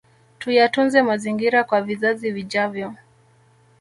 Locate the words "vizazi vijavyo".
1.81-2.87